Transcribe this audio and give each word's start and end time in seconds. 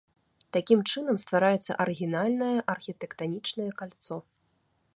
Такім 0.55 0.79
чынам 0.93 1.19
ствараецца 1.23 1.71
арыгінальнае 1.85 2.55
архітэктанічнае 2.77 3.69
кальцо. 3.83 4.15